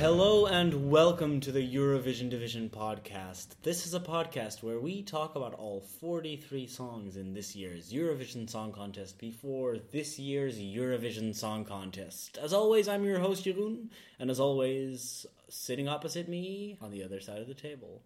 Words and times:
Hello 0.00 0.46
and 0.46 0.90
welcome 0.90 1.40
to 1.40 1.52
the 1.52 1.74
Eurovision 1.74 2.30
Division 2.30 2.70
podcast. 2.70 3.48
This 3.62 3.84
is 3.86 3.92
a 3.92 4.00
podcast 4.00 4.62
where 4.62 4.80
we 4.80 5.02
talk 5.02 5.36
about 5.36 5.52
all 5.52 5.82
43 5.82 6.66
songs 6.68 7.18
in 7.18 7.34
this 7.34 7.54
year's 7.54 7.92
Eurovision 7.92 8.48
Song 8.48 8.72
Contest 8.72 9.18
before 9.18 9.76
this 9.92 10.18
year's 10.18 10.58
Eurovision 10.58 11.34
Song 11.34 11.66
Contest. 11.66 12.38
As 12.38 12.54
always, 12.54 12.88
I'm 12.88 13.04
your 13.04 13.18
host 13.18 13.44
Jeroen, 13.44 13.90
and 14.18 14.30
as 14.30 14.40
always, 14.40 15.26
sitting 15.50 15.86
opposite 15.86 16.30
me 16.30 16.78
on 16.80 16.90
the 16.90 17.04
other 17.04 17.20
side 17.20 17.42
of 17.42 17.46
the 17.46 17.52
table. 17.52 18.00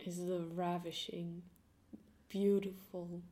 is 0.00 0.26
the 0.26 0.44
ravishing, 0.56 1.42
beautiful, 2.28 3.22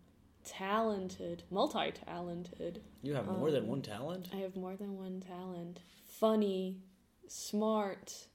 talented, 0.45 1.43
multi 1.51 1.91
talented. 1.91 2.83
You 3.03 3.15
have 3.15 3.27
more 3.27 3.49
um, 3.49 3.55
than 3.55 3.67
one 3.67 3.83
talent? 3.83 4.29
I 4.33 4.37
have 4.37 4.55
more 4.55 4.77
than 4.77 4.97
one 4.97 5.21
talent. 5.21 5.81
Funny, 6.07 6.77
smart. 7.29 8.27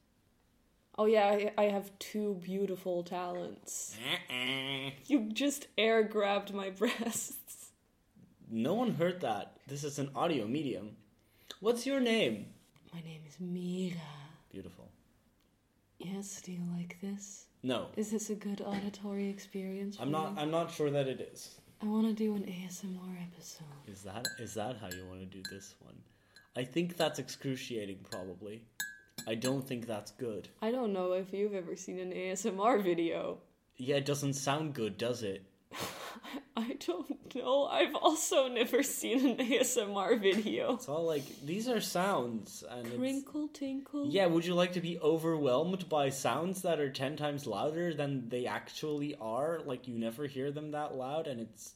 Oh, 0.97 1.05
yeah, 1.05 1.27
I, 1.27 1.53
I 1.57 1.63
have 1.69 1.97
two 1.99 2.39
beautiful 2.43 3.03
talents. 3.03 3.95
Uh-uh. 4.31 4.91
You 5.05 5.29
just 5.31 5.67
air 5.77 6.03
grabbed 6.03 6.53
my 6.53 6.69
breasts. 6.81 7.71
No 8.49 8.73
one 8.73 8.93
heard 8.95 9.21
that. 9.21 9.57
This 9.67 9.83
is 9.83 9.99
an 9.99 10.09
audio 10.15 10.45
medium. 10.47 10.97
What's 11.61 11.85
your 11.85 11.99
name? 11.99 12.47
My 12.93 13.01
name 13.01 13.21
is 13.27 13.37
Mira. 13.39 13.95
Beautiful. 14.51 14.89
Yes, 15.99 16.41
do 16.41 16.51
you 16.51 16.61
like 16.75 16.97
this? 17.01 17.45
No. 17.61 17.87
Is 17.95 18.09
this 18.11 18.29
a 18.29 18.35
good 18.35 18.61
auditory 18.61 19.29
experience? 19.29 19.97
I'm 19.99 20.11
not 20.11 20.33
you? 20.35 20.41
I'm 20.41 20.51
not 20.51 20.71
sure 20.71 20.89
that 20.89 21.07
it 21.07 21.19
is. 21.33 21.59
I 21.81 21.85
want 21.85 22.07
to 22.07 22.13
do 22.13 22.35
an 22.35 22.43
ASMR 22.43 23.21
episode. 23.21 23.65
Is 23.87 24.01
that 24.03 24.25
is 24.39 24.53
that 24.55 24.77
how 24.77 24.87
you 24.87 25.05
want 25.05 25.19
to 25.19 25.25
do 25.25 25.41
this 25.51 25.75
one? 25.81 25.95
I 26.55 26.63
think 26.63 26.97
that's 26.97 27.19
excruciating 27.19 28.05
probably. 28.09 28.63
I 29.27 29.35
don't 29.35 29.67
think 29.67 29.85
that's 29.85 30.11
good. 30.11 30.49
I 30.61 30.71
don't 30.71 30.93
know 30.93 31.13
if 31.13 31.33
you've 31.33 31.53
ever 31.53 31.75
seen 31.75 31.99
an 31.99 32.11
ASMR 32.11 32.81
video. 32.83 33.37
Yeah, 33.77 33.97
it 33.97 34.05
doesn't 34.05 34.33
sound 34.33 34.73
good, 34.73 34.97
does 34.97 35.23
it? 35.23 35.43
I 36.57 36.75
don't 36.85 37.35
know. 37.35 37.65
I've 37.65 37.95
also 37.95 38.47
never 38.47 38.83
seen 38.83 39.25
an 39.25 39.37
ASMR 39.37 40.19
video. 40.19 40.73
It's 40.73 40.89
all 40.89 41.05
like 41.05 41.23
these 41.45 41.69
are 41.69 41.79
sounds 41.79 42.63
and 42.69 42.87
it's, 42.87 42.97
Crinkle 42.97 43.47
tinkle. 43.49 44.07
Yeah, 44.07 44.25
would 44.25 44.45
you 44.45 44.55
like 44.55 44.73
to 44.73 44.81
be 44.81 44.99
overwhelmed 44.99 45.87
by 45.87 46.09
sounds 46.09 46.63
that 46.63 46.79
are 46.79 46.89
10 46.89 47.15
times 47.15 47.45
louder 47.45 47.93
than 47.93 48.27
they 48.29 48.45
actually 48.45 49.15
are? 49.21 49.61
Like 49.63 49.87
you 49.87 49.97
never 49.97 50.25
hear 50.25 50.51
them 50.51 50.71
that 50.71 50.95
loud 50.95 51.27
and 51.27 51.39
it's 51.39 51.75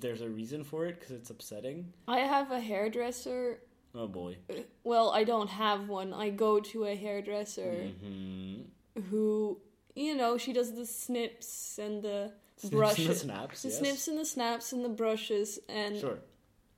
there's 0.00 0.20
a 0.20 0.28
reason 0.28 0.64
for 0.64 0.86
it 0.86 1.00
cuz 1.00 1.12
it's 1.12 1.30
upsetting. 1.30 1.92
I 2.06 2.18
have 2.20 2.50
a 2.50 2.60
hairdresser. 2.60 3.60
Oh 3.94 4.06
boy. 4.06 4.36
Well, 4.84 5.10
I 5.10 5.24
don't 5.24 5.48
have 5.48 5.88
one. 5.88 6.12
I 6.12 6.30
go 6.30 6.60
to 6.60 6.84
a 6.84 6.94
hairdresser 6.94 7.90
Mhm. 8.02 8.66
who, 9.10 9.60
you 9.94 10.14
know, 10.14 10.36
she 10.38 10.52
does 10.52 10.74
the 10.74 10.86
snips 10.86 11.78
and 11.78 12.02
the 12.02 12.32
Snips 12.56 12.70
brushes. 12.70 12.98
and 13.06 13.08
the 13.08 13.14
snaps, 13.18 13.62
the 13.62 13.68
yes. 13.68 13.78
snips 13.78 14.08
and 14.08 14.18
the 14.18 14.24
snaps 14.24 14.72
and 14.72 14.84
the 14.84 14.88
brushes. 14.88 15.58
And 15.68 15.98
Sure. 15.98 16.18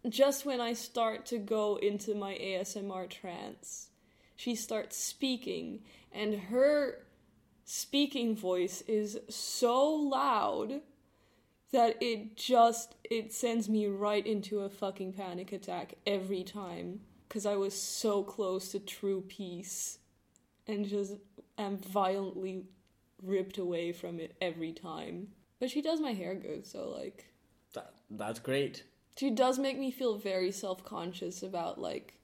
just 0.09 0.45
when 0.47 0.61
I 0.61 0.73
start 0.73 1.27
to 1.27 1.39
go 1.39 1.77
into 1.77 2.15
my 2.15 2.35
ASMR 2.37 3.07
trance, 3.07 3.91
she 4.37 4.55
starts 4.55 4.97
speaking, 4.97 5.83
and 6.13 6.35
her 6.35 7.07
speaking 7.65 8.35
voice 8.37 8.83
is 8.83 9.19
so 9.29 9.89
loud 9.95 10.81
that 11.73 11.97
it 12.01 12.37
just 12.37 12.95
it 13.05 13.33
sends 13.33 13.69
me 13.69 13.87
right 13.87 14.27
into 14.27 14.61
a 14.61 14.69
fucking 14.71 15.13
panic 15.13 15.53
attack 15.53 15.95
every 16.07 16.43
time 16.43 17.01
because 17.29 17.47
I 17.47 17.57
was 17.57 17.75
so 17.81 18.23
close 18.23 18.73
to 18.73 18.81
true 18.81 19.23
peace 19.29 19.99
and 20.67 20.85
just 20.87 21.15
am 21.59 21.79
violently 21.79 22.65
ripped 23.23 23.59
away 23.59 23.93
from 23.93 24.19
it 24.19 24.35
every 24.41 24.73
time. 24.73 25.29
But 25.61 25.71
she 25.71 25.83
does 25.83 26.01
my 26.01 26.13
hair 26.13 26.35
good, 26.35 26.67
so 26.67 26.89
like 26.89 27.27
That 27.75 27.93
that's 28.11 28.41
great. 28.41 28.83
she 29.17 29.31
does 29.31 29.59
make 29.59 29.79
me 29.79 29.91
feel 29.91 30.17
very 30.17 30.51
self-conscious 30.51 31.43
about 31.43 31.79
like 31.81 32.15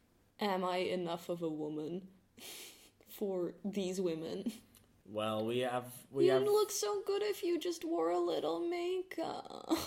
am 0.40 0.64
i 0.64 0.78
enough 0.78 1.28
of 1.28 1.42
a 1.42 1.48
woman 1.48 2.02
for 3.08 3.54
these 3.64 4.00
women 4.00 4.52
Well, 5.08 5.46
we 5.46 5.58
have 5.60 5.84
we 6.10 6.26
you 6.26 6.32
have 6.32 6.42
look 6.42 6.70
so 6.70 7.02
good 7.06 7.22
if 7.22 7.42
you 7.42 7.58
just 7.58 7.84
wore 7.84 8.10
a 8.10 8.18
little 8.18 8.60
makeup 8.68 9.78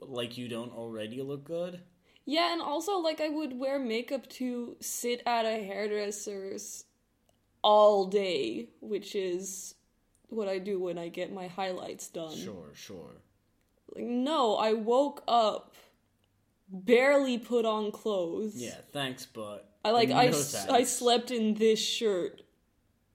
like 0.00 0.36
you 0.36 0.48
don't 0.48 0.72
already 0.72 1.22
look 1.22 1.44
good. 1.44 1.80
yeah 2.24 2.52
and 2.52 2.60
also 2.62 2.98
like 2.98 3.20
i 3.20 3.28
would 3.28 3.52
wear 3.58 3.78
makeup 3.78 4.28
to 4.28 4.76
sit 4.80 5.22
at 5.26 5.44
a 5.44 5.62
hairdresser's 5.64 6.84
all 7.62 8.06
day 8.06 8.68
which 8.80 9.14
is 9.14 9.74
what 10.28 10.48
i 10.48 10.58
do 10.58 10.80
when 10.80 10.98
i 10.98 11.08
get 11.08 11.32
my 11.32 11.46
highlights 11.46 12.08
done 12.08 12.34
Sure, 12.36 12.70
sure. 12.74 13.12
like 13.94 14.04
no 14.04 14.56
i 14.56 14.72
woke 14.72 15.22
up 15.28 15.74
barely 16.68 17.38
put 17.38 17.64
on 17.64 17.92
clothes 17.92 18.54
Yeah, 18.56 18.74
thanks, 18.92 19.26
but 19.26 19.68
I 19.84 19.90
like 19.90 20.08
no 20.08 20.16
I, 20.16 20.26
s- 20.26 20.52
thanks. 20.52 20.72
I 20.72 20.84
slept 20.84 21.30
in 21.30 21.54
this 21.54 21.78
shirt 21.78 22.42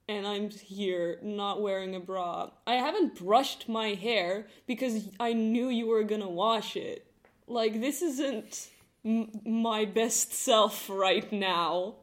and 0.08 0.26
I'm 0.26 0.50
here 0.50 1.18
not 1.22 1.60
wearing 1.60 1.94
a 1.94 2.00
bra. 2.00 2.50
I 2.66 2.74
haven't 2.74 3.18
brushed 3.18 3.68
my 3.68 3.88
hair 3.88 4.46
because 4.66 5.08
I 5.20 5.34
knew 5.34 5.68
you 5.68 5.86
were 5.86 6.04
to 6.20 6.28
wash 6.28 6.76
it. 6.76 7.06
Like 7.46 7.80
this 7.80 8.02
isn't 8.02 8.68
m- 9.04 9.30
my 9.44 9.84
best 9.84 10.32
self 10.32 10.88
right 10.88 11.30
now. 11.32 11.96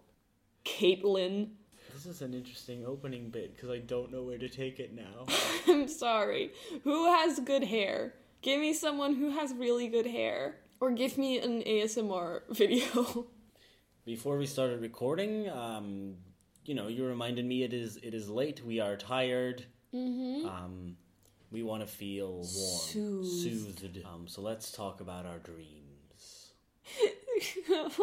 Caitlin, 0.63 1.49
This 1.93 2.05
is 2.07 2.21
an 2.21 2.33
interesting 2.33 2.85
opening 2.85 3.29
bit 3.29 3.55
because 3.55 3.69
I 3.69 3.77
don't 3.79 4.11
know 4.11 4.23
where 4.23 4.39
to 4.39 4.49
take 4.49 4.79
it 4.79 4.93
now. 4.95 5.25
I'm 5.67 5.87
sorry. 5.87 6.51
Who 6.83 7.05
has 7.11 7.39
good 7.39 7.63
hair? 7.63 8.13
Give 8.41 8.59
me 8.59 8.73
someone 8.73 9.15
who 9.15 9.29
has 9.31 9.53
really 9.53 9.87
good 9.87 10.07
hair 10.07 10.57
or 10.79 10.91
give 10.91 11.17
me 11.17 11.39
an 11.39 11.61
ASMR 11.63 12.41
video. 12.49 13.27
Before 14.05 14.37
we 14.37 14.45
started 14.45 14.81
recording, 14.81 15.49
um, 15.49 16.15
you 16.65 16.75
know, 16.75 16.87
you 16.87 17.05
reminded 17.05 17.45
me 17.45 17.63
it 17.63 17.73
is 17.73 17.97
it 17.97 18.13
is 18.13 18.29
late. 18.29 18.63
We 18.65 18.79
are 18.79 18.95
tired. 18.95 19.65
Mm-hmm. 19.93 20.47
Um, 20.47 20.97
we 21.51 21.63
want 21.63 21.81
to 21.81 21.87
feel 21.87 22.31
warm, 22.33 22.45
Soothed. 22.45 23.27
soothed. 23.79 24.03
Um, 24.05 24.27
so 24.27 24.41
let's 24.41 24.71
talk 24.71 24.99
about 24.99 25.25
our 25.25 25.37
dreams. 25.39 26.51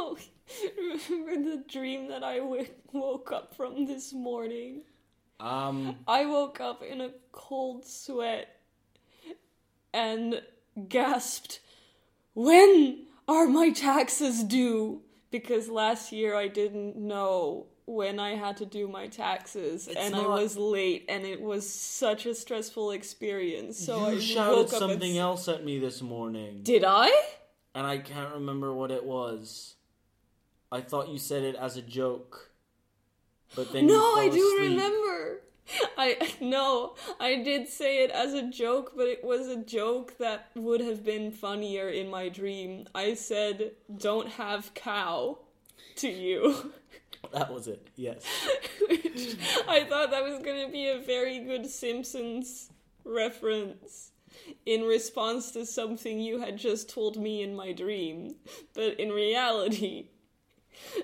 Remember 0.78 1.50
the 1.50 1.64
dream 1.68 2.08
that 2.08 2.22
I 2.22 2.38
w- 2.38 2.66
woke 2.92 3.32
up 3.32 3.54
from 3.54 3.86
this 3.86 4.12
morning? 4.12 4.82
Um, 5.40 5.96
I 6.06 6.26
woke 6.26 6.60
up 6.60 6.82
in 6.82 7.00
a 7.00 7.10
cold 7.32 7.84
sweat 7.86 8.60
and 9.92 10.40
gasped, 10.88 11.60
When 12.34 13.06
are 13.26 13.46
my 13.48 13.70
taxes 13.70 14.44
due? 14.44 15.02
Because 15.30 15.68
last 15.68 16.12
year 16.12 16.34
I 16.36 16.48
didn't 16.48 16.96
know 16.96 17.66
when 17.86 18.20
I 18.20 18.36
had 18.36 18.56
to 18.58 18.66
do 18.66 18.86
my 18.88 19.08
taxes 19.08 19.88
It's 19.88 19.96
and 19.96 20.14
I 20.14 20.26
was 20.26 20.56
late 20.56 21.04
and 21.08 21.24
it 21.24 21.40
was 21.40 21.68
such 21.68 22.26
a 22.26 22.34
stressful 22.34 22.92
experience. 22.92 23.78
So 23.78 24.08
you 24.10 24.16
I 24.16 24.20
shouted 24.20 24.56
woke 24.56 24.72
up 24.72 24.78
something 24.78 25.10
and... 25.10 25.18
else 25.18 25.48
at 25.48 25.64
me 25.64 25.78
this 25.78 26.00
morning, 26.02 26.60
Did 26.62 26.84
I? 26.86 27.10
and 27.74 27.86
I 27.86 27.98
can't 27.98 28.34
remember 28.34 28.72
what 28.72 28.90
it 28.90 29.04
was. 29.04 29.74
I 30.70 30.80
thought 30.80 31.08
you 31.08 31.18
said 31.18 31.42
it 31.42 31.54
as 31.56 31.76
a 31.76 31.82
joke, 31.82 32.50
but 33.54 33.72
then 33.72 33.88
you 33.88 33.94
No, 33.94 34.14
I 34.14 34.28
do 34.28 34.54
asleep. 34.54 34.70
remember. 34.70 35.40
I 35.96 36.32
no, 36.40 36.94
I 37.20 37.42
did 37.42 37.68
say 37.68 38.04
it 38.04 38.10
as 38.10 38.32
a 38.32 38.48
joke, 38.48 38.92
but 38.96 39.06
it 39.06 39.22
was 39.24 39.48
a 39.48 39.56
joke 39.56 40.18
that 40.18 40.50
would 40.54 40.80
have 40.80 41.04
been 41.04 41.30
funnier 41.30 41.88
in 41.88 42.10
my 42.10 42.28
dream. 42.28 42.86
I 42.94 43.14
said, 43.14 43.72
"Don't 43.94 44.28
have 44.30 44.74
cow," 44.74 45.38
to 45.96 46.08
you. 46.08 46.72
That 47.32 47.52
was 47.52 47.68
it. 47.68 47.88
Yes. 47.96 48.24
I 49.68 49.84
thought 49.88 50.10
that 50.10 50.24
was 50.24 50.42
going 50.42 50.66
to 50.66 50.72
be 50.72 50.88
a 50.88 50.98
very 50.98 51.38
good 51.40 51.66
Simpsons 51.66 52.70
reference 53.04 54.10
in 54.66 54.82
response 54.82 55.50
to 55.52 55.64
something 55.66 56.20
you 56.20 56.40
had 56.40 56.56
just 56.58 56.90
told 56.90 57.16
me 57.16 57.42
in 57.42 57.54
my 57.54 57.72
dream. 57.72 58.36
But 58.74 58.98
in 58.98 59.10
reality, 59.10 60.08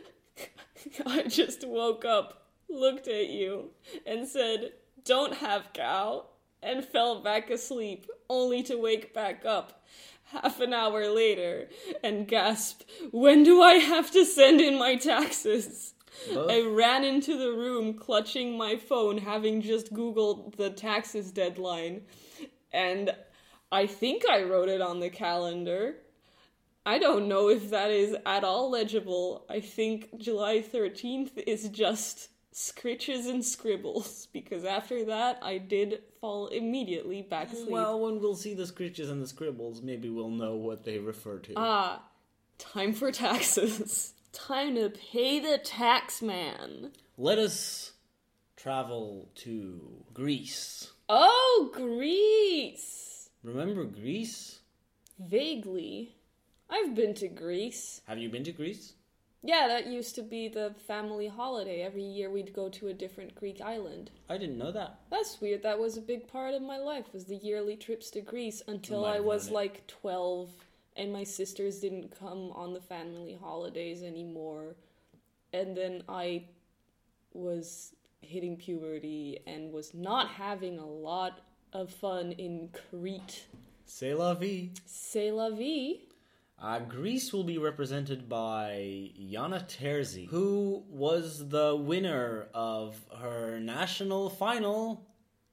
I 1.07 1.23
just 1.23 1.67
woke 1.67 2.05
up, 2.05 2.49
looked 2.69 3.09
at 3.09 3.29
you, 3.29 3.71
and 4.07 4.27
said, 4.27 4.73
Don't 5.05 5.35
have 5.35 5.73
cow, 5.73 6.27
and 6.63 6.85
fell 6.85 7.23
back 7.23 7.51
asleep, 7.51 8.07
only 8.29 8.63
to 8.65 8.77
wake 8.77 9.15
back 9.15 9.45
up 9.47 9.85
half 10.33 10.61
an 10.61 10.73
hour 10.73 11.09
later 11.09 11.69
and 12.03 12.29
gasp, 12.29 12.83
When 13.11 13.43
do 13.43 13.63
I 13.63 13.75
have 13.75 14.11
to 14.13 14.25
send 14.25 14.61
in 14.61 14.79
my 14.79 14.97
taxes? 14.97 15.95
Both- 16.33 16.51
I 16.51 16.63
ran 16.63 17.05
into 17.05 17.37
the 17.37 17.53
room 17.53 17.95
clutching 17.95 18.57
my 18.57 18.77
phone, 18.77 19.19
having 19.19 19.63
just 19.63 19.93
Googled 19.93 20.57
the 20.57 20.71
taxes 20.71 21.31
deadline, 21.33 22.03
and 22.73 23.15
I 23.71 23.87
think 23.87 24.25
I 24.29 24.43
wrote 24.43 24.69
it 24.69 24.81
on 24.81 25.01
the 25.01 25.11
calendar. 25.11 25.97
I 26.87 26.99
don't 26.99 27.29
know 27.29 27.49
if 27.51 27.71
that 27.71 27.91
is 27.91 28.17
at 28.25 28.45
all 28.45 28.71
legible. 28.71 29.45
I 29.51 29.61
think 29.61 30.17
July 30.19 30.61
13th 30.63 31.33
is 31.47 31.69
just 31.69 32.31
scritches 32.55 33.29
and 33.29 33.45
scribbles 33.45 34.27
because 34.33 34.65
after 34.65 35.05
that 35.05 35.39
I 35.43 35.59
did 35.59 36.03
fall 36.21 36.47
immediately 36.49 37.23
back 37.23 37.53
asleep. 37.53 37.69
Well, 37.71 38.01
when 38.01 38.21
we'll 38.21 38.35
see 38.35 38.55
the 38.55 38.65
scritches 38.65 39.11
and 39.11 39.23
the 39.23 39.27
scribbles, 39.27 39.83
maybe 39.83 40.09
we'll 40.09 40.31
know 40.31 40.55
what 40.57 40.85
they 40.85 40.99
refer 40.99 41.39
to. 41.41 41.53
ah, 41.57 42.03
time 42.59 42.93
for 42.95 43.13
taxes. 43.13 44.15
time 44.33 44.75
to 44.77 44.91
pay 44.91 45.39
the 45.39 45.59
tax 45.59 46.23
man. 46.23 46.93
Let 47.17 47.39
us 47.39 47.93
travel 48.57 49.29
to 49.37 50.05
Greece. 50.13 50.93
Oh, 51.09 51.71
Greece! 51.73 53.31
Remember 53.43 53.85
Greece? 53.85 54.61
Vaguely. 55.19 56.15
I've 56.71 56.95
been 56.95 57.15
to 57.15 57.29
Greece. 57.29 58.03
Have 58.07 58.19
you 58.19 58.29
been 58.29 58.45
to 58.45 58.53
Greece? 58.53 58.95
Yeah, 59.43 59.69
that 59.69 59.87
used 59.87 60.17
to 60.17 60.23
be 60.23 60.49
the 60.49 60.75
family 60.87 61.29
holiday. 61.29 61.83
Every 61.83 62.03
year 62.03 62.29
we'd 62.29 62.53
go 62.53 62.69
to 62.71 62.89
a 62.89 62.95
different 62.95 63.35
Greek 63.37 63.61
island. 63.61 64.11
I 64.29 64.37
didn't 64.37 64.59
know 64.59 64.73
that. 64.73 64.99
That's 65.11 65.41
weird. 65.41 65.63
That 65.63 65.79
was 65.79 65.97
a 65.97 66.03
big 66.03 66.27
part 66.27 66.55
of 66.55 66.63
my 66.63 66.79
life 66.79 67.13
was 67.13 67.27
the 67.27 67.37
yearly 67.37 67.77
trips 67.77 68.11
to 68.11 68.21
Greece 68.21 68.63
until 68.67 69.05
I 69.05 69.21
was 69.21 69.51
like 69.51 69.87
12 69.87 70.51
and 70.99 71.13
my 71.13 71.25
sisters 71.25 71.79
didn't 71.79 72.19
come 72.19 72.51
on 72.53 72.75
the 72.75 72.81
family 72.81 73.39
holidays 73.41 74.03
anymore. 74.03 74.77
And 75.53 75.77
then 75.77 76.03
I 76.09 76.45
was 77.33 77.95
hitting 78.21 78.57
puberty 78.57 79.39
and 79.47 79.73
was 79.73 79.95
not 79.95 80.29
having 80.29 80.79
a 80.79 80.87
lot 80.87 81.41
of 81.73 81.91
fun 81.91 82.33
in 82.33 82.69
Crete. 82.91 83.47
C'est 83.87 84.13
la 84.13 84.35
vie. 84.35 84.71
C'est 84.85 85.31
la 85.31 85.51
vie. 85.51 86.01
Uh, 86.61 86.81
Greece 86.81 87.33
will 87.33 87.45
be 87.45 87.57
represented 87.57 88.29
by 88.29 89.13
Yianna 89.17 89.65
Terzi, 89.69 90.27
who 90.27 90.83
was 90.91 91.49
the 91.49 91.77
winner 91.77 92.49
of 92.53 92.97
her 93.21 93.61
national 93.61 94.29
final. 94.29 95.07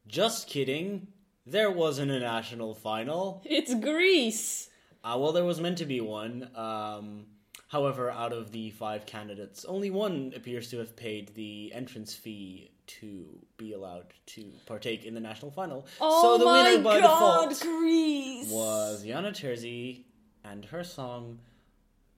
Just 0.08 0.48
kidding. 0.48 1.08
There 1.46 1.70
wasn't 1.70 2.10
a 2.10 2.20
national 2.20 2.74
final. 2.74 3.44
It's 3.46 3.76
Greece. 3.76 4.72
Uh, 5.06 5.16
well, 5.20 5.32
there 5.32 5.46
was 5.46 5.62
meant 5.62 5.78
to 5.78 5.86
be 5.86 6.02
one. 6.02 6.50
Um, 6.56 7.28
however, 7.68 8.10
out 8.10 8.34
of 8.34 8.52
the 8.52 8.72
five 8.72 9.06
candidates, 9.06 9.64
only 9.66 9.92
one 9.92 10.34
appears 10.36 10.72
to 10.72 10.80
have 10.80 10.96
paid 10.96 11.36
the 11.36 11.72
entrance 11.76 12.16
fee 12.16 12.72
to 12.88 13.28
be 13.58 13.74
allowed 13.74 14.06
to 14.26 14.52
partake 14.66 15.06
in 15.06 15.14
the 15.14 15.20
national 15.20 15.52
final. 15.52 15.86
Oh 16.02 16.22
so 16.22 16.38
the 16.40 16.46
my 16.46 16.72
winner 16.72 16.84
by 16.84 17.00
god, 17.02 17.50
default 17.50 17.62
Greece. 17.62 18.50
was 18.50 19.06
Yianna 19.06 19.30
Terzi 19.32 20.06
and 20.44 20.66
her 20.66 20.84
song 20.84 21.40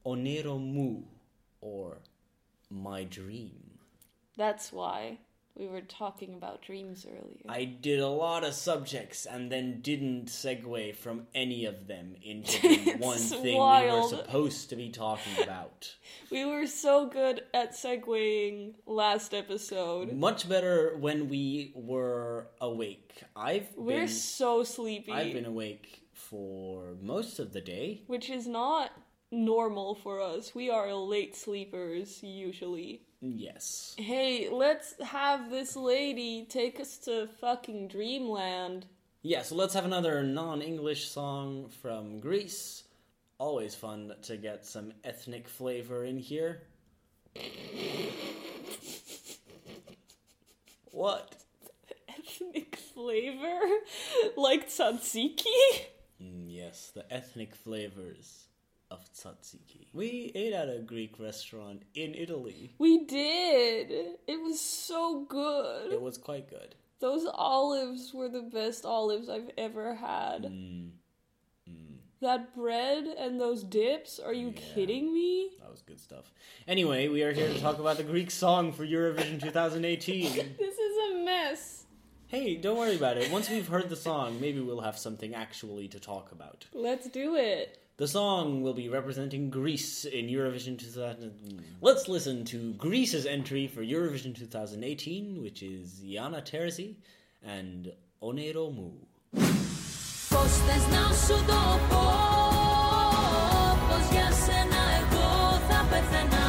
Oniro 0.05 0.57
Mou, 0.57 1.03
or 1.59 1.97
My 2.69 3.03
Dream. 3.03 3.79
That's 4.37 4.71
why 4.71 5.19
we 5.57 5.67
were 5.67 5.81
talking 5.81 6.33
about 6.35 6.61
dreams 6.61 7.05
earlier. 7.09 7.41
I 7.49 7.65
did 7.65 7.99
a 7.99 8.07
lot 8.07 8.43
of 8.43 8.53
subjects 8.53 9.25
and 9.25 9.51
then 9.51 9.81
didn't 9.81 10.25
segue 10.27 10.95
from 10.95 11.27
any 11.33 11.65
of 11.65 11.87
them 11.87 12.15
into 12.21 12.61
the 12.61 12.95
one 12.99 13.17
thing 13.17 13.43
we 13.43 13.91
were 13.91 14.07
supposed 14.07 14.69
to 14.69 14.75
be 14.75 14.89
talking 14.89 15.43
about. 15.43 15.95
We 16.31 16.43
were 16.45 16.67
so 16.67 17.07
good 17.07 17.43
at 17.53 17.71
segueing 17.73 18.73
last 18.85 19.33
episode. 19.33 20.11
Much 20.11 20.47
better 20.49 20.97
when 20.97 21.29
we 21.29 21.71
were 21.73 22.49
awake. 22.59 23.23
I've 23.35 23.67
We're 23.77 23.99
been, 23.99 24.07
so 24.09 24.63
sleepy, 24.63 25.11
I've 25.13 25.31
been 25.31 25.45
awake 25.45 26.01
for 26.13 26.95
most 27.01 27.39
of 27.39 27.53
the 27.53 27.61
day. 27.61 28.01
which 28.07 28.29
is 28.29 28.45
not 28.45 28.91
normal 29.31 29.95
for 29.95 30.21
us. 30.21 30.53
We 30.55 30.69
are 30.69 30.93
late 30.93 31.35
sleepers 31.35 32.21
usually. 32.23 33.01
Yes. 33.21 33.95
Hey, 33.97 34.49
let's 34.49 34.93
have 35.03 35.49
this 35.49 35.75
lady 35.75 36.45
take 36.49 36.79
us 36.79 36.97
to 36.99 37.27
fucking 37.41 37.87
dreamland. 37.87 38.85
Yeah, 39.23 39.41
so 39.41 39.55
let's 39.55 39.73
have 39.73 39.85
another 39.85 40.23
non 40.23 40.61
English 40.61 41.09
song 41.09 41.69
from 41.81 42.19
Greece. 42.19 42.83
Always 43.39 43.75
fun 43.75 44.13
to 44.23 44.37
get 44.37 44.65
some 44.65 44.93
ethnic 45.03 45.47
flavor 45.47 46.03
in 46.03 46.17
here. 46.17 46.63
What? 50.91 51.35
Ethnic 52.09 52.75
flavor? 52.75 53.59
Like 54.37 54.69
tzatziki? 54.69 55.45
Mm, 56.21 56.45
yes, 56.47 56.91
the 56.93 57.11
ethnic 57.13 57.55
flavors 57.55 58.46
of 58.89 59.11
tzatziki. 59.13 59.87
We 59.93 60.31
ate 60.35 60.53
at 60.53 60.69
a 60.69 60.79
Greek 60.79 61.19
restaurant 61.19 61.83
in 61.93 62.13
Italy. 62.15 62.73
We 62.77 63.05
did. 63.05 63.91
It 64.27 64.41
was 64.41 64.59
so 64.61 65.25
good. 65.25 65.91
It 65.91 66.01
was 66.01 66.17
quite 66.17 66.49
good. 66.49 66.75
Those 66.99 67.25
olives 67.33 68.13
were 68.13 68.29
the 68.29 68.41
best 68.41 68.85
olives 68.85 69.29
I've 69.29 69.51
ever 69.57 69.95
had. 69.95 70.43
Mm, 70.45 70.91
That 72.19 72.55
bread 72.55 73.05
and 73.05 73.39
those 73.39 73.61
dips, 73.63 74.17
are 74.19 74.33
you 74.33 74.47
Yeah. 74.47 74.73
kidding 74.73 75.13
me? 75.13 75.51
that 75.59 75.69
was 75.69 75.83
good 75.83 75.99
stuff. 75.99 76.33
Anyway, 76.67 77.07
we 77.09 77.21
are 77.21 77.31
here 77.31 77.47
to 77.53 77.59
talk 77.59 77.77
about 77.77 77.97
the 77.97 78.03
Greek 78.03 78.31
song 78.31 78.71
for 78.71 78.83
Eurovision 78.85 79.39
2018. 79.39 80.55
This 80.57 80.77
is 80.79 80.97
a 81.11 81.23
mess. 81.23 81.85
Hey, 82.25 82.55
don't 82.55 82.77
worry 82.77 82.95
about 82.95 83.17
it. 83.17 83.31
Once 83.31 83.49
we've 83.51 83.67
heard 83.67 83.89
the 83.89 83.95
song, 83.95 84.41
maybe 84.41 84.59
we'll 84.59 84.81
have 84.81 84.97
something 84.97 85.35
actually 85.35 85.87
to 85.89 85.99
talk 85.99 86.31
about. 86.31 86.65
Let's 86.73 87.07
do 87.07 87.35
it. 87.35 87.77
The 87.97 88.07
song 88.07 88.61
will 88.61 88.75
be 88.75 88.89
representing 88.89 89.49
Greece 89.49 90.05
in 90.05 90.27
Eurovision 90.27 90.77
2000. 90.77 91.63
Let's 91.81 92.07
listen 92.07 92.45
to 92.45 92.73
Greece's 92.73 93.25
entry 93.25 93.65
for 93.65 93.81
Eurovision 93.81 94.35
2018, 94.35 95.41
which 95.41 95.63
is 95.63 95.99
Yianna 96.05 96.45
Terzi 96.45 96.93
and 97.43 97.91
Oniro 98.21 98.71
Mou. 98.71 98.93
Πως 100.29 100.51
για 104.11 104.31
σένα 104.31 104.81
εγώ 104.99 105.59
θα 105.69 105.87
πεθαίνω 105.89 106.46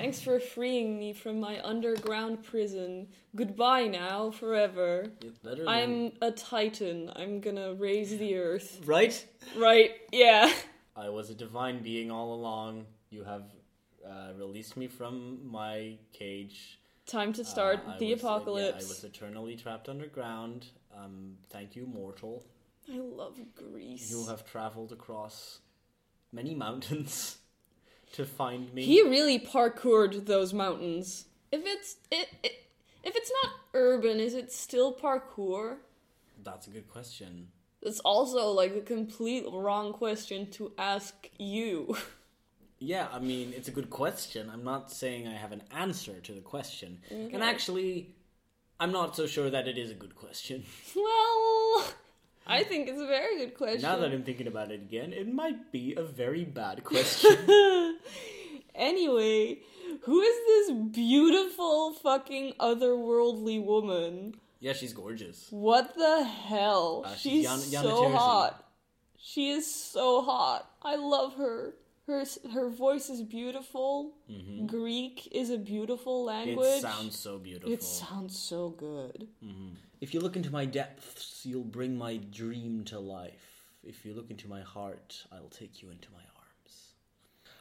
Thanks 0.00 0.22
for 0.22 0.40
freeing 0.40 0.98
me 0.98 1.12
from 1.12 1.40
my 1.40 1.60
underground 1.62 2.42
prison. 2.42 3.08
Goodbye 3.36 3.86
now, 3.86 4.30
forever. 4.30 5.08
Than... 5.42 5.68
I'm 5.68 6.12
a 6.22 6.30
titan. 6.30 7.12
I'm 7.14 7.38
gonna 7.38 7.74
raise 7.74 8.16
the 8.16 8.36
earth. 8.36 8.80
Right? 8.86 9.22
Right, 9.54 9.90
yeah. 10.10 10.50
I 10.96 11.10
was 11.10 11.28
a 11.28 11.34
divine 11.34 11.82
being 11.82 12.10
all 12.10 12.32
along. 12.32 12.86
You 13.10 13.24
have 13.24 13.42
uh, 14.02 14.32
released 14.38 14.78
me 14.78 14.86
from 14.88 15.46
my 15.46 15.98
cage. 16.14 16.80
Time 17.04 17.34
to 17.34 17.44
start 17.44 17.80
Uh, 17.86 17.98
the 17.98 18.14
was- 18.14 18.24
uh, 18.24 18.26
yeah, 18.26 18.32
apocalypse. 18.32 18.84
I 18.86 18.88
was 18.88 19.04
eternally 19.04 19.54
trapped 19.54 19.90
underground. 19.90 20.68
Um, 20.96 21.36
thank 21.50 21.76
you, 21.76 21.84
mortal. 21.84 22.46
I 22.90 22.96
love 22.96 23.38
Greece. 23.54 24.10
You 24.10 24.26
have 24.28 24.46
traveled 24.46 24.92
across 24.92 25.60
many 26.32 26.54
mountains 26.54 27.36
to 28.12 28.24
find 28.24 28.72
me. 28.74 28.84
He 28.84 29.02
really 29.02 29.38
parkoured 29.38 30.26
those 30.26 30.52
mountains. 30.52 31.26
If 31.52 31.62
it's 31.64 31.96
it, 32.10 32.28
it 32.42 32.52
if 33.02 33.16
it's 33.16 33.32
not 33.42 33.52
urban, 33.74 34.20
is 34.20 34.34
it 34.34 34.52
still 34.52 34.94
parkour? 34.94 35.76
That's 36.42 36.66
a 36.66 36.70
good 36.70 36.88
question. 36.88 37.48
That's 37.82 38.00
also 38.00 38.50
like 38.50 38.74
the 38.74 38.80
complete 38.80 39.44
wrong 39.50 39.92
question 39.92 40.50
to 40.52 40.72
ask 40.78 41.28
you. 41.38 41.96
Yeah, 42.82 43.08
I 43.12 43.18
mean, 43.18 43.52
it's 43.54 43.68
a 43.68 43.72
good 43.72 43.90
question. 43.90 44.48
I'm 44.50 44.64
not 44.64 44.90
saying 44.90 45.28
I 45.28 45.34
have 45.34 45.52
an 45.52 45.62
answer 45.70 46.18
to 46.20 46.32
the 46.32 46.40
question. 46.40 47.00
And 47.10 47.42
actually, 47.42 48.14
I'm 48.80 48.90
not 48.90 49.14
so 49.14 49.26
sure 49.26 49.50
that 49.50 49.68
it 49.68 49.76
is 49.76 49.90
a 49.90 49.94
good 49.94 50.16
question. 50.16 50.64
well, 50.96 51.84
I 52.46 52.62
think 52.64 52.88
it's 52.88 53.00
a 53.00 53.06
very 53.06 53.38
good 53.38 53.54
question. 53.56 53.82
now 53.82 53.96
that 53.96 54.12
I'm 54.12 54.24
thinking 54.24 54.46
about 54.48 54.70
it 54.72 54.80
again, 54.80 55.12
it 55.12 55.32
might 55.32 55.70
be 55.72 55.94
a 55.96 56.02
very 56.02 56.44
bad 56.44 56.82
question. 56.90 57.98
anyway, 58.74 59.58
who 60.02 60.20
is 60.20 60.36
this 60.46 60.76
beautiful 60.92 61.92
fucking 61.94 62.54
otherworldly 62.58 63.62
woman? 63.64 64.34
yeah, 64.60 64.72
she's 64.72 64.92
gorgeous. 64.92 65.46
What 65.50 65.94
the 65.94 66.24
hell? 66.24 67.02
Uh, 67.06 67.14
she's 67.14 67.22
she's 67.32 67.72
Yan- 67.72 67.82
Yianna 67.82 67.88
so 67.88 68.02
Terzi. 68.04 68.14
hot. 68.14 68.66
She 69.18 69.50
is 69.50 69.72
so 69.72 70.22
hot. 70.22 70.68
I 70.82 70.96
love 70.96 71.34
her. 71.36 71.74
Her 72.06 72.24
her 72.52 72.68
voice 72.68 73.08
is 73.10 73.22
beautiful. 73.22 74.12
Greek 74.66 75.28
is 75.30 75.50
a 75.50 75.58
beautiful 75.58 76.24
language. 76.24 76.58
Mm-hmm. 76.66 76.78
It 76.86 76.90
sounds 76.90 77.18
so 77.18 77.38
beautiful. 77.38 77.72
It 77.72 77.82
sounds 77.82 78.36
so 78.38 78.70
good. 78.70 79.28
If 80.00 80.14
you 80.14 80.20
look 80.20 80.36
into 80.36 80.50
my 80.50 80.64
depths, 80.64 81.42
you'll 81.44 81.62
bring 81.62 81.96
my 81.96 82.16
dream 82.16 82.84
to 82.86 82.98
life. 82.98 83.66
If 83.84 84.04
you 84.04 84.14
look 84.14 84.30
into 84.30 84.48
my 84.48 84.62
heart, 84.62 85.24
I'll 85.30 85.48
take 85.50 85.82
you 85.82 85.90
into 85.90 86.08
my 86.10 86.18
arms. 86.18 86.94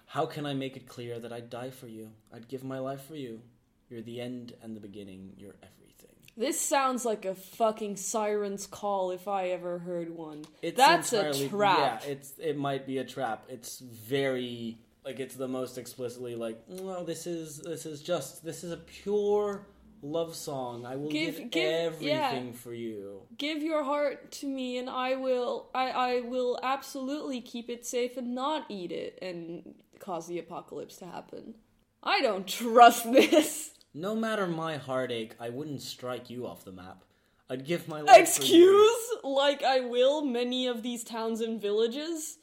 How 0.06 0.26
can 0.26 0.46
I 0.46 0.54
make 0.54 0.78
it 0.78 0.88
clear 0.88 1.20
that 1.20 1.34
I'd 1.34 1.50
die 1.50 1.70
for 1.70 1.88
you? 1.88 2.12
I'd 2.34 2.48
give 2.48 2.64
my 2.64 2.80
life 2.80 3.06
for 3.06 3.16
you. 3.16 3.42
You're 3.90 4.02
the 4.02 4.22
end 4.22 4.54
and 4.62 4.76
the 4.76 4.80
beginning. 4.80 5.34
You're 5.38 5.56
everything. 5.62 6.16
This 6.38 6.60
sounds 6.62 7.04
like 7.04 7.26
a 7.26 7.36
fucking 7.36 7.98
siren's 7.98 8.68
call 8.68 9.12
if 9.12 9.28
I 9.28 9.50
ever 9.50 9.80
heard 9.80 10.10
one. 10.10 10.46
It's 10.62 10.78
That's 10.78 11.12
entirely- 11.12 11.46
a 11.46 11.50
trap. 11.50 12.04
Yeah, 12.06 12.12
it's 12.12 12.34
it 12.40 12.58
might 12.58 12.88
be 12.88 13.00
a 13.00 13.04
trap. 13.04 13.46
It's 13.50 13.80
very 13.80 14.78
like 15.04 15.20
it's 15.20 15.36
the 15.36 15.48
most 15.48 15.78
explicitly 15.78 16.36
like 16.36 16.70
no, 16.70 17.04
this 17.04 17.28
is 17.28 17.60
this 17.60 17.86
is 17.86 18.02
just 18.02 18.46
this 18.46 18.64
is 18.64 18.72
a 18.72 18.78
pure 18.78 19.66
love 20.02 20.36
song. 20.36 20.86
I 20.86 20.96
will 20.96 21.10
Give- 21.10 21.36
give, 21.38 21.52
give- 21.52 21.72
everything 21.94 22.48
yeah. 22.48 22.52
for 22.54 22.74
you. 22.74 23.22
Give 23.38 23.62
your 23.62 23.84
heart 23.84 24.32
to 24.34 24.48
me 24.48 24.78
and 24.78 24.90
I 24.90 25.16
will 25.16 25.70
I, 25.74 25.90
I 25.90 26.22
will 26.22 26.60
absolutely 26.64 27.42
keep 27.42 27.70
it 27.70 27.86
safe 27.86 28.18
and 28.18 28.34
not 28.36 28.66
eat 28.70 28.92
it 28.92 29.18
and 29.22 29.76
cause 30.00 30.28
the 30.28 30.40
apocalypse 30.40 30.98
to 30.98 31.06
happen. 31.06 31.56
I 32.02 32.22
don't 32.22 32.48
trust 32.48 33.04
this. 33.12 33.72
No 33.94 34.16
matter 34.16 34.48
my 34.48 34.78
heartache, 34.78 35.36
I 35.40 35.50
wouldn't 35.50 35.82
strike 35.82 36.30
you 36.30 36.46
off 36.48 36.64
the 36.64 36.72
map. 36.72 37.04
I'd 37.50 37.66
give 37.66 37.88
my 37.88 38.02
life. 38.02 38.08
for 38.08 38.44
you. 38.44 38.88
Excuse? 38.92 39.10
Like 39.24 39.64
I 39.64 39.80
will 39.82 40.24
many 40.24 40.68
of 40.68 40.84
these 40.84 41.04
towns 41.04 41.42
and 41.42 41.60
villages? 41.62 42.38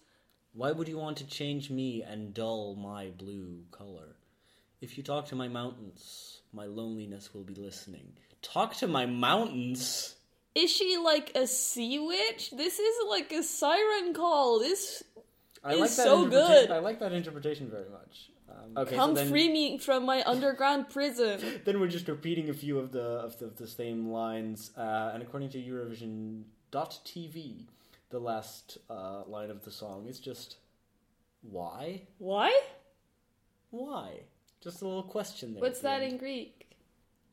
Why 0.52 0.72
would 0.72 0.88
you 0.88 0.98
want 0.98 1.18
to 1.18 1.26
change 1.26 1.70
me 1.70 2.02
and 2.02 2.34
dull 2.34 2.74
my 2.76 3.08
blue 3.10 3.64
color? 3.70 4.16
If 4.80 4.98
you 4.98 5.02
talk 5.02 5.26
to 5.26 5.36
my 5.36 5.48
mountains, 5.48 6.42
my 6.52 6.66
loneliness 6.66 7.32
will 7.32 7.44
be 7.44 7.54
listening. 7.54 8.12
Talk 8.42 8.74
to 8.76 8.86
my 8.86 9.06
mountains? 9.06 10.16
Is 10.54 10.70
she 10.70 10.98
like 11.02 11.32
a 11.34 11.46
sea 11.46 11.98
witch? 11.98 12.50
This 12.50 12.78
is 12.78 12.94
like 13.08 13.32
a 13.32 13.42
siren 13.42 14.14
call. 14.14 14.58
This 14.60 15.02
I 15.64 15.72
It's 15.72 15.80
like 15.80 15.90
that 15.90 16.04
so 16.04 16.26
good. 16.26 16.70
I 16.70 16.78
like 16.78 17.00
that 17.00 17.12
interpretation 17.12 17.68
very 17.70 17.88
much. 17.90 18.30
Um, 18.48 18.76
okay, 18.76 18.94
come 18.94 19.10
so 19.10 19.22
then, 19.22 19.30
free 19.30 19.50
me 19.50 19.78
from 19.78 20.04
my 20.06 20.22
underground 20.24 20.88
prison. 20.90 21.40
Then 21.64 21.80
we're 21.80 21.88
just 21.88 22.06
repeating 22.08 22.48
a 22.48 22.54
few 22.54 22.78
of 22.78 22.92
the 22.92 23.00
of 23.00 23.38
the, 23.38 23.46
of 23.46 23.56
the 23.56 23.66
same 23.66 24.10
lines, 24.10 24.70
uh, 24.76 25.10
and 25.12 25.22
according 25.22 25.50
to 25.50 25.58
Eurovision.tv, 25.58 26.44
the 28.10 28.18
last 28.20 28.78
uh, 28.88 29.24
line 29.26 29.50
of 29.50 29.64
the 29.64 29.70
song 29.72 30.06
is 30.06 30.20
just 30.20 30.56
why, 31.42 32.02
Why? 32.18 32.60
why? 33.70 34.20
Just 34.62 34.82
a 34.82 34.86
little 34.86 35.02
question 35.02 35.54
there. 35.54 35.60
What's 35.60 35.80
that 35.80 36.02
in 36.02 36.16
Greek? 36.16 36.76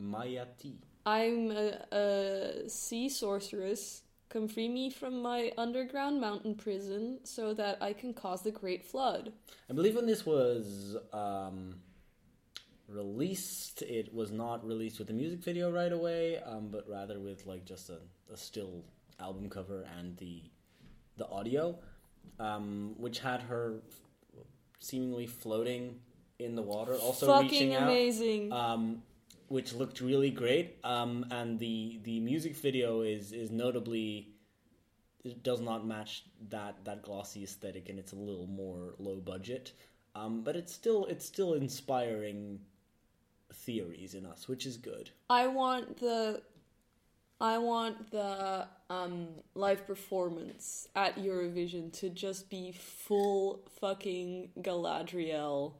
Mayati. 0.01 0.75
I'm 1.05 1.51
a, 1.51 1.85
a 1.91 2.69
sea 2.69 3.09
sorceress. 3.09 4.01
Come 4.29 4.47
free 4.47 4.69
me 4.69 4.89
from 4.89 5.21
my 5.21 5.51
underground 5.57 6.19
mountain 6.19 6.55
prison 6.55 7.19
so 7.23 7.53
that 7.53 7.77
I 7.81 7.93
can 7.93 8.13
cause 8.13 8.41
the 8.41 8.51
great 8.51 8.83
flood. 8.83 9.31
I 9.69 9.73
believe 9.73 9.95
when 9.95 10.07
this 10.07 10.25
was 10.25 10.97
um, 11.11 11.75
released, 12.87 13.83
it 13.83 14.13
was 14.13 14.31
not 14.31 14.65
released 14.65 14.97
with 14.97 15.09
a 15.09 15.13
music 15.13 15.43
video 15.43 15.71
right 15.71 15.91
away, 15.91 16.39
um, 16.39 16.69
but 16.71 16.85
rather 16.89 17.19
with 17.19 17.45
like 17.45 17.65
just 17.65 17.89
a, 17.89 17.99
a 18.31 18.37
still 18.37 18.83
album 19.19 19.49
cover 19.49 19.85
and 19.97 20.17
the 20.17 20.41
the 21.17 21.27
audio, 21.27 21.77
um, 22.39 22.95
which 22.97 23.19
had 23.19 23.41
her 23.41 23.75
seemingly 24.79 25.27
floating 25.27 25.99
in 26.43 26.55
the 26.55 26.61
water, 26.61 26.93
also 26.95 27.27
Fucking 27.27 27.49
reaching 27.49 27.73
out 27.75 27.83
amazing. 27.83 28.51
um, 28.51 29.01
which 29.47 29.73
looked 29.73 30.01
really 30.01 30.29
great. 30.31 30.77
Um, 30.83 31.25
and 31.31 31.57
the 31.59 31.99
the 32.03 32.19
music 32.19 32.55
video 32.55 33.01
is 33.01 33.31
is 33.31 33.51
notably 33.51 34.29
it 35.23 35.41
does 35.43 35.61
not 35.61 35.85
match 35.87 36.23
that 36.49 36.75
that 36.85 37.01
glossy 37.03 37.43
aesthetic, 37.43 37.89
and 37.89 37.97
it's 37.99 38.11
a 38.13 38.15
little 38.17 38.47
more 38.47 38.93
low 38.99 39.17
budget. 39.17 39.71
Um, 40.15 40.41
but 40.41 40.55
it's 40.55 40.73
still 40.73 41.05
it's 41.05 41.25
still 41.25 41.53
inspiring 41.53 42.59
theories 43.53 44.13
in 44.15 44.25
us, 44.25 44.47
which 44.47 44.65
is 44.65 44.77
good. 44.77 45.09
I 45.29 45.47
want 45.47 45.97
the 45.97 46.41
I 47.41 47.57
want 47.57 48.11
the 48.11 48.67
um 48.89 49.27
live 49.55 49.85
performance 49.87 50.87
at 50.95 51.17
Eurovision 51.17 51.91
to 51.99 52.09
just 52.09 52.49
be 52.49 52.71
full 52.73 53.61
fucking 53.79 54.49
Galadriel 54.61 55.73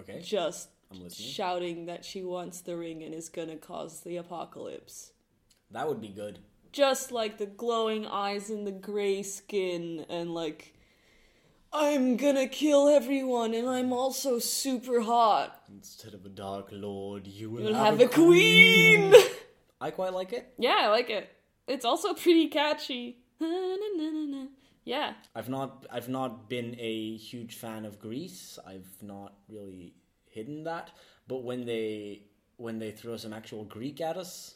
Okay, 0.00 0.20
just 0.20 0.68
I'm 0.92 1.02
listening. 1.02 1.28
shouting 1.30 1.86
that 1.86 2.04
she 2.04 2.22
wants 2.22 2.60
the 2.60 2.76
ring 2.76 3.02
and 3.02 3.14
is 3.14 3.28
gonna 3.28 3.56
cause 3.56 4.00
the 4.00 4.16
apocalypse. 4.16 5.12
that 5.70 5.88
would 5.88 6.00
be 6.00 6.08
good. 6.08 6.38
Just 6.72 7.10
like 7.12 7.38
the 7.38 7.46
glowing 7.46 8.06
eyes 8.06 8.50
and 8.50 8.66
the 8.66 8.72
gray 8.72 9.22
skin 9.22 10.04
and 10.08 10.34
like 10.34 10.74
I'm 11.72 12.16
gonna 12.16 12.46
kill 12.46 12.88
everyone 12.88 13.52
and 13.54 13.68
I'm 13.68 13.92
also 13.92 14.38
super 14.38 15.00
hot. 15.00 15.62
Instead 15.68 16.14
of 16.14 16.24
a 16.24 16.28
dark 16.30 16.68
lord, 16.70 17.26
you 17.26 17.50
will 17.50 17.62
You'll 17.62 17.74
have, 17.74 17.98
have 17.98 18.10
a 18.10 18.12
queen. 18.12 19.12
I 19.80 19.90
quite 19.90 20.12
like 20.12 20.32
it. 20.32 20.52
yeah, 20.58 20.76
I 20.80 20.88
like 20.88 21.10
it. 21.10 21.28
It's 21.66 21.84
also 21.84 22.14
pretty 22.14 22.48
catchy. 22.48 23.18
Yeah. 24.88 25.12
I've 25.34 25.50
not 25.50 25.86
I've 25.90 26.08
not 26.08 26.48
been 26.48 26.74
a 26.78 27.16
huge 27.16 27.56
fan 27.56 27.84
of 27.84 27.98
Greece. 27.98 28.58
I've 28.66 28.90
not 29.02 29.34
really 29.48 29.92
hidden 30.30 30.64
that. 30.64 30.90
But 31.28 31.44
when 31.44 31.66
they 31.66 32.22
when 32.56 32.78
they 32.78 32.90
throw 32.90 33.18
some 33.18 33.34
actual 33.34 33.64
Greek 33.64 34.00
at 34.00 34.16
us, 34.16 34.54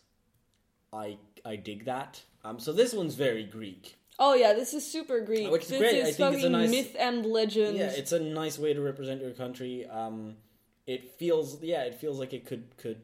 I 0.91 1.19
I 1.45 1.57
dig 1.57 1.85
that. 1.85 2.23
Um, 2.45 2.59
so 2.59 2.73
this 2.73 2.95
one's 2.95 3.15
very 3.15 3.45
Greek. 3.45 3.97
Oh 4.19 4.33
yeah, 4.33 4.55
this 4.55 4.73
is 4.73 4.91
super 4.91 5.21
Greek. 5.21 5.51
Which 5.51 5.65
is 5.65 5.69
this 5.69 5.79
great. 5.79 5.97
is 5.97 6.09
I 6.09 6.13
think 6.13 6.35
it's 6.37 6.45
a 6.45 6.49
nice- 6.49 6.71
myth 6.71 6.97
and 6.99 7.27
legend. 7.27 7.77
Yeah, 7.77 7.91
it's 7.91 8.13
a 8.13 8.21
nice 8.21 8.59
way 8.59 8.73
to 8.73 8.81
represent 8.81 9.21
your 9.21 9.33
country. 9.33 9.87
Um, 9.87 10.37
it 10.87 11.19
feels 11.19 11.63
yeah, 11.63 11.83
it 11.83 11.97
feels 11.97 12.19
like 12.19 12.33
it 12.33 12.47
could 12.47 12.75
could 12.79 13.03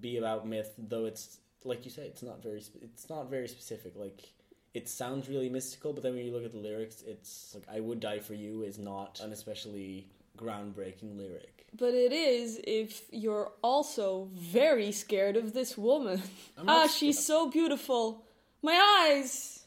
be 0.00 0.16
about 0.16 0.48
myth, 0.48 0.72
though 0.78 1.04
it's 1.04 1.40
like 1.64 1.84
you 1.84 1.90
say, 1.90 2.06
it's 2.06 2.22
not 2.22 2.42
very 2.42 2.62
it's 2.80 3.10
not 3.10 3.28
very 3.28 3.48
specific. 3.48 3.92
Like 3.96 4.32
it 4.74 4.88
sounds 4.88 5.28
really 5.28 5.48
mystical, 5.48 5.92
but 5.92 6.02
then 6.02 6.14
when 6.14 6.24
you 6.24 6.32
look 6.32 6.44
at 6.44 6.52
the 6.52 6.58
lyrics, 6.58 7.02
it's 7.06 7.54
like 7.54 7.64
"I 7.74 7.80
would 7.80 8.00
die 8.00 8.18
for 8.20 8.34
you" 8.34 8.62
is 8.62 8.78
not 8.78 9.20
an 9.20 9.32
especially 9.32 10.08
groundbreaking 10.38 11.16
lyric. 11.16 11.66
But 11.76 11.94
it 11.94 12.12
is 12.12 12.60
if 12.64 13.02
you're 13.10 13.52
also 13.62 14.28
very 14.34 14.92
scared 14.92 15.36
of 15.36 15.52
this 15.52 15.76
woman. 15.78 16.22
Ah, 16.68 16.86
she's 16.86 17.24
so 17.24 17.50
beautiful. 17.50 18.24
My 18.62 18.78
eyes, 19.10 19.64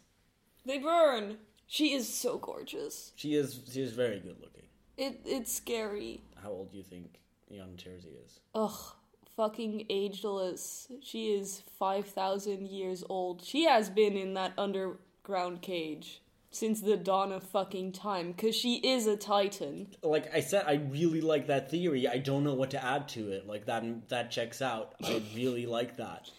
they 0.65 0.77
burn. 0.77 1.37
She 1.67 1.93
is 1.93 2.07
so 2.11 2.37
gorgeous. 2.37 3.11
She 3.15 3.35
is 3.35 3.59
she 3.71 3.81
is 3.81 3.91
very 3.93 4.19
good 4.19 4.37
looking. 4.39 4.67
It 4.97 5.21
it's 5.25 5.53
scary. 5.53 6.21
How 6.41 6.51
old 6.51 6.71
do 6.71 6.77
you 6.77 6.83
think 6.83 7.19
Ian 7.51 7.75
Terzi 7.77 8.13
is? 8.23 8.39
Ugh, 8.53 8.93
fucking 9.35 9.85
ageless. 9.89 10.87
She 11.01 11.33
is 11.33 11.61
5,000 11.77 12.67
years 12.67 13.03
old. 13.09 13.43
She 13.43 13.65
has 13.65 13.89
been 13.89 14.15
in 14.15 14.33
that 14.35 14.53
underground 14.57 15.61
cage 15.61 16.21
since 16.55 16.79
the 16.79 16.95
dawn 16.95 17.33
of 17.33 17.43
fucking 17.43 17.91
time, 17.91 18.31
because 18.31 18.55
she 18.55 18.75
is 18.75 19.07
a 19.07 19.17
titan. 19.17 19.87
Like 20.01 20.33
I 20.33 20.39
said, 20.39 20.63
I 20.65 20.75
really 20.75 21.19
like 21.19 21.47
that 21.47 21.69
theory. 21.69 22.07
I 22.07 22.17
don't 22.17 22.45
know 22.45 22.53
what 22.53 22.71
to 22.71 22.83
add 22.83 23.09
to 23.09 23.29
it. 23.31 23.45
Like 23.45 23.65
that 23.65 24.07
that 24.07 24.31
checks 24.31 24.61
out. 24.61 24.95
I 25.03 25.21
really 25.35 25.65
like 25.65 25.97
that. 25.97 26.31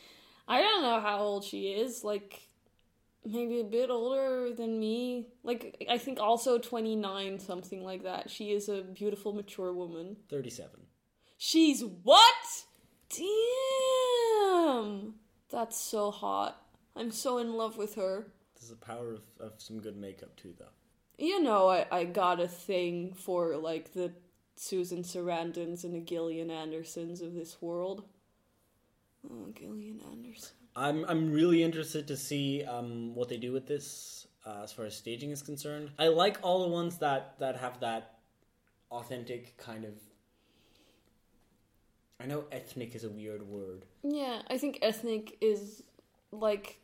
I 0.48 0.62
don't 0.62 0.82
know 0.82 1.00
how 1.00 1.18
old 1.18 1.44
she 1.44 1.66
is, 1.72 2.02
like 2.02 2.48
maybe 3.26 3.60
a 3.60 3.64
bit 3.64 3.90
older 3.90 4.54
than 4.54 4.80
me. 4.80 5.26
Like 5.42 5.84
I 5.90 5.98
think 5.98 6.18
also 6.18 6.56
29, 6.56 7.38
something 7.38 7.84
like 7.84 8.04
that. 8.04 8.30
She 8.30 8.52
is 8.52 8.70
a 8.70 8.82
beautiful, 8.82 9.34
mature 9.34 9.74
woman. 9.74 10.16
Thirty-seven. 10.30 10.80
She's 11.36 11.84
what? 11.84 12.64
Damn! 13.16 15.14
That's 15.50 15.80
so 15.80 16.10
hot. 16.10 16.60
I'm 16.94 17.10
so 17.10 17.38
in 17.38 17.54
love 17.54 17.76
with 17.76 17.94
her. 17.94 18.26
There's 18.54 18.70
the 18.70 18.76
power 18.76 19.12
of, 19.12 19.22
of 19.38 19.52
some 19.58 19.80
good 19.80 19.96
makeup 19.96 20.34
too, 20.36 20.54
though. 20.58 20.64
You 21.18 21.42
know, 21.42 21.68
I, 21.68 21.86
I 21.90 22.04
got 22.04 22.40
a 22.40 22.48
thing 22.48 23.14
for 23.14 23.56
like 23.56 23.92
the 23.92 24.12
Susan 24.56 25.02
Sarandons 25.02 25.84
and 25.84 25.94
the 25.94 26.00
Gillian 26.00 26.50
Andersons 26.50 27.20
of 27.20 27.34
this 27.34 27.60
world. 27.60 28.04
Oh, 29.30 29.48
Gillian 29.54 30.00
Anderson. 30.10 30.56
I'm 30.74 31.04
I'm 31.06 31.32
really 31.32 31.62
interested 31.62 32.06
to 32.08 32.16
see 32.16 32.64
um, 32.64 33.14
what 33.14 33.28
they 33.28 33.38
do 33.38 33.52
with 33.52 33.66
this 33.66 34.26
uh, 34.44 34.60
as 34.62 34.72
far 34.72 34.84
as 34.84 34.94
staging 34.94 35.30
is 35.30 35.42
concerned. 35.42 35.90
I 35.98 36.08
like 36.08 36.38
all 36.42 36.62
the 36.62 36.68
ones 36.68 36.98
that 36.98 37.38
that 37.38 37.56
have 37.56 37.80
that 37.80 38.18
authentic 38.90 39.56
kind 39.56 39.84
of. 39.84 39.94
I 42.20 42.26
know 42.26 42.44
ethnic 42.50 42.94
is 42.94 43.04
a 43.04 43.10
weird 43.10 43.46
word. 43.48 43.84
Yeah, 44.02 44.42
I 44.48 44.58
think 44.58 44.78
ethnic 44.82 45.36
is 45.40 45.82
like 46.32 46.80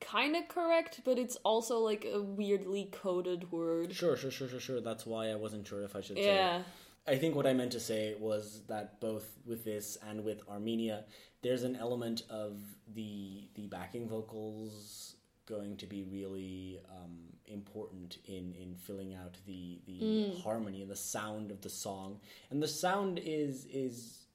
kind 0.00 0.36
of 0.36 0.48
correct, 0.48 1.00
but 1.04 1.18
it's 1.18 1.36
also 1.36 1.78
like 1.78 2.04
a 2.04 2.20
weirdly 2.20 2.90
coded 2.92 3.50
word. 3.50 3.94
Sure, 3.94 4.16
sure, 4.16 4.30
sure, 4.30 4.48
sure, 4.48 4.60
sure. 4.60 4.80
That's 4.80 5.06
why 5.06 5.28
I 5.30 5.36
wasn't 5.36 5.66
sure 5.66 5.82
if 5.82 5.96
I 5.96 6.00
should 6.00 6.16
say. 6.16 6.26
Yeah. 6.26 6.58
It. 6.58 6.64
I 7.06 7.16
think 7.16 7.34
what 7.34 7.46
I 7.46 7.52
meant 7.52 7.72
to 7.72 7.80
say 7.80 8.14
was 8.18 8.62
that 8.68 9.00
both 9.00 9.38
with 9.44 9.64
this 9.64 9.98
and 10.08 10.24
with 10.24 10.40
Armenia, 10.48 11.04
there's 11.42 11.64
an 11.64 11.74
element 11.76 12.22
of 12.30 12.60
the 12.94 13.48
the 13.54 13.66
backing 13.66 14.08
vocals 14.08 15.16
going 15.46 15.76
to 15.76 15.86
be 15.86 16.04
really 16.04 16.80
um, 16.90 17.18
important 17.46 18.18
in 18.26 18.54
in 18.60 18.74
filling 18.74 19.14
out 19.14 19.36
the 19.46 19.80
the 19.86 20.40
harmony 20.42 20.82
and 20.82 20.90
the 20.90 20.96
sound 20.96 21.50
of 21.50 21.60
the 21.60 21.70
song. 21.70 22.20
And 22.50 22.62
the 22.62 22.68
sound 22.68 23.20
is 23.22 23.66
is 23.66 24.26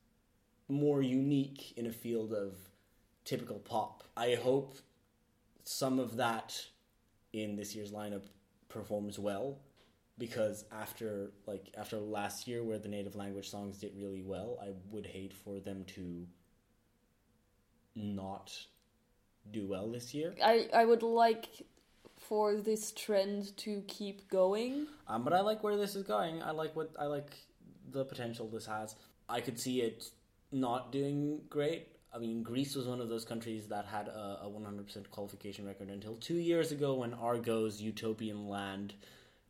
more 0.67 1.01
unique 1.01 1.77
in 1.77 1.85
a 1.85 1.91
field 1.91 2.33
of 2.33 2.53
typical 3.23 3.59
pop. 3.59 4.03
I 4.15 4.35
hope 4.35 4.77
some 5.63 5.99
of 5.99 6.17
that 6.17 6.65
in 7.33 7.55
this 7.55 7.75
year's 7.75 7.91
lineup 7.91 8.23
performs 8.69 9.19
well 9.19 9.59
because 10.17 10.65
after 10.71 11.31
like 11.45 11.73
after 11.77 11.97
last 11.97 12.47
year 12.47 12.63
where 12.63 12.79
the 12.79 12.87
native 12.87 13.15
language 13.15 13.49
songs 13.49 13.77
did 13.77 13.93
really 13.95 14.21
well, 14.21 14.57
I 14.61 14.69
would 14.89 15.05
hate 15.05 15.33
for 15.33 15.59
them 15.59 15.85
to 15.95 16.27
not 17.95 18.53
do 19.51 19.67
well 19.67 19.89
this 19.91 20.13
year. 20.13 20.35
I, 20.43 20.67
I 20.73 20.85
would 20.85 21.03
like 21.03 21.47
for 22.17 22.55
this 22.57 22.91
trend 22.91 23.55
to 23.57 23.83
keep 23.87 24.29
going. 24.29 24.87
Um, 25.07 25.23
but 25.23 25.33
I 25.33 25.41
like 25.41 25.63
where 25.63 25.77
this 25.77 25.95
is 25.95 26.03
going. 26.03 26.41
I 26.43 26.51
like 26.51 26.75
what 26.75 26.91
I 26.99 27.05
like 27.05 27.31
the 27.91 28.03
potential 28.05 28.47
this 28.49 28.65
has. 28.65 28.95
I 29.29 29.41
could 29.41 29.59
see 29.59 29.81
it 29.81 30.09
not 30.51 30.91
doing 30.91 31.41
great. 31.49 31.87
I 32.13 32.19
mean, 32.19 32.41
Greece 32.41 32.75
was 32.75 32.87
one 32.87 33.01
of 33.01 33.09
those 33.09 33.25
countries 33.25 33.67
that 33.67 33.85
had 33.85 34.07
a, 34.07 34.39
a 34.43 34.49
100% 34.49 35.09
qualification 35.11 35.65
record 35.65 35.89
until 35.89 36.15
two 36.15 36.35
years 36.37 36.71
ago 36.71 36.95
when 36.95 37.13
Argo's 37.13 37.81
Utopian 37.81 38.47
Land 38.47 38.93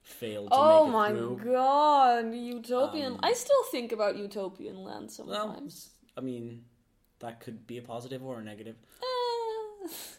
failed 0.01 0.50
to 0.50 0.56
Oh 0.58 0.86
make 0.86 0.89
it 0.89 0.92
my 0.92 1.10
through. 1.12 1.42
god, 1.54 2.34
Utopian. 2.34 3.13
Um, 3.13 3.20
I 3.24 3.34
still 3.34 3.63
think 3.72 3.92
about 3.92 4.18
Utopian 4.18 4.84
Land 4.84 5.12
Well, 5.20 5.48
sometimes. 5.48 5.92
I 6.18 6.22
mean, 6.22 6.63
that 7.20 7.39
could 7.39 7.68
be 7.68 7.77
a 7.77 7.82
positive 7.82 8.24
or 8.24 8.39
a 8.39 8.44
negative. 8.44 8.75
Ah. 9.04 9.17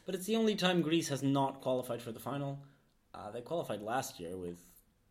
But 0.06 0.14
it's 0.14 0.26
the 0.26 0.36
only 0.36 0.54
time 0.54 0.82
Greece 0.82 1.08
has 1.08 1.22
not 1.22 1.60
qualified 1.60 2.02
for 2.02 2.12
the 2.12 2.20
final. 2.20 2.60
Uh, 3.14 3.30
they 3.30 3.40
qualified 3.40 3.82
last 3.82 4.20
year 4.20 4.36
with 4.36 4.58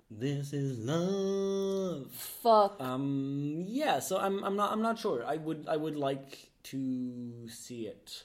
"This 0.09 0.53
Is 0.53 0.77
Love." 0.77 2.11
Fuck. 2.11 2.79
Um, 2.79 3.65
yeah, 3.67 3.99
so 3.99 4.17
I'm 4.17 4.43
I'm 4.43 4.55
not 4.55 4.71
I'm 4.71 4.81
not 4.81 4.99
sure. 4.99 5.25
I 5.25 5.37
would 5.37 5.65
I 5.67 5.77
would 5.77 5.95
like 5.95 6.49
to 6.63 7.47
see 7.49 7.87
it 7.87 8.23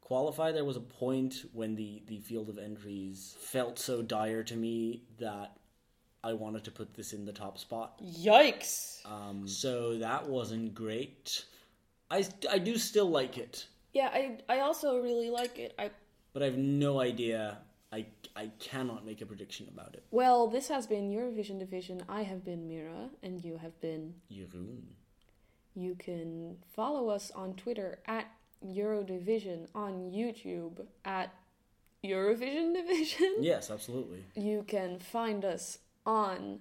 qualify. 0.00 0.52
There 0.52 0.64
was 0.64 0.76
a 0.76 0.80
point 0.80 1.44
when 1.52 1.74
the 1.74 2.02
the 2.06 2.20
field 2.20 2.48
of 2.48 2.58
entries 2.58 3.34
felt 3.40 3.78
so 3.78 4.02
dire 4.02 4.42
to 4.44 4.56
me 4.56 5.04
that 5.18 5.56
I 6.22 6.34
wanted 6.34 6.64
to 6.64 6.70
put 6.70 6.94
this 6.94 7.12
in 7.12 7.24
the 7.24 7.32
top 7.32 7.58
spot. 7.58 7.98
Yikes. 8.04 9.04
Um, 9.06 9.48
so 9.48 9.98
that 9.98 10.28
wasn't 10.28 10.74
great. 10.74 11.44
I 12.10 12.24
I 12.50 12.58
do 12.58 12.76
still 12.76 13.08
like 13.08 13.38
it, 13.38 13.66
Yeah, 13.92 14.08
I 14.12 14.38
I 14.48 14.60
also 14.60 14.98
really 15.00 15.30
like 15.30 15.58
it. 15.58 15.74
I 15.78 15.90
but 16.32 16.42
I 16.42 16.46
have 16.46 16.56
no 16.58 17.00
idea. 17.00 17.58
I 17.92 18.06
I 18.34 18.50
cannot 18.58 19.04
make 19.04 19.20
a 19.20 19.26
prediction 19.26 19.68
about 19.72 19.94
it. 19.94 20.04
well, 20.10 20.48
this 20.48 20.68
has 20.68 20.86
been 20.86 21.10
Eurovision 21.10 21.58
Division. 21.58 22.02
I 22.08 22.22
have 22.22 22.44
been 22.44 22.66
Mira, 22.68 23.10
and 23.22 23.44
you 23.44 23.58
have 23.58 23.78
been. 23.80 24.14
Jeroen. 24.30 24.82
You 25.74 25.94
can 25.94 26.56
follow 26.74 27.08
us 27.08 27.30
on 27.30 27.54
Twitter 27.54 27.98
at 28.06 28.26
Eurodivision, 28.64 29.68
on 29.74 30.10
YouTube 30.10 30.86
at 31.04 31.34
Eurovision 32.04 32.74
Division. 32.74 33.36
Yes, 33.40 33.70
absolutely. 33.70 34.24
You 34.34 34.64
can 34.66 34.98
find 34.98 35.44
us 35.44 35.78
on 36.04 36.60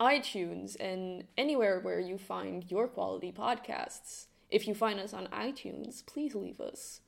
iTunes 0.00 0.76
and 0.78 1.24
anywhere 1.36 1.80
where 1.80 2.00
you 2.00 2.18
find 2.18 2.70
your 2.70 2.86
quality 2.88 3.32
podcasts. 3.32 4.26
If 4.50 4.68
you 4.68 4.74
find 4.74 5.00
us 5.00 5.12
on 5.12 5.26
iTunes, 5.28 6.04
please 6.06 6.34
leave 6.34 6.60
us 6.60 7.00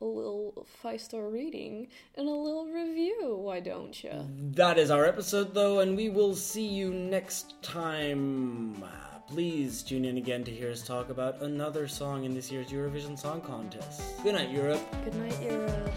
a 0.00 0.04
little 0.04 0.66
five 0.82 1.00
star 1.00 1.28
rating 1.28 1.88
and 2.14 2.28
a 2.28 2.30
little 2.30 2.66
review. 2.66 3.36
Why 3.40 3.60
don't 3.60 4.02
you? 4.02 4.12
That 4.52 4.78
is 4.78 4.90
our 4.90 5.04
episode, 5.04 5.54
though, 5.54 5.80
and 5.80 5.96
we 5.96 6.08
will 6.08 6.34
see 6.34 6.66
you 6.66 6.92
next 6.92 7.60
time. 7.62 8.82
Please 9.28 9.82
tune 9.82 10.04
in 10.04 10.18
again 10.18 10.44
to 10.44 10.52
hear 10.52 10.70
us 10.70 10.82
talk 10.86 11.10
about 11.10 11.42
another 11.42 11.88
song 11.88 12.24
in 12.24 12.32
this 12.32 12.52
year's 12.52 12.68
Eurovision 12.68 13.18
Song 13.18 13.40
Contest. 13.40 14.00
Good 14.22 14.34
night, 14.34 14.50
Europe. 14.50 14.80
Good 15.04 15.14
night, 15.16 15.42
Europe. 15.42 15.92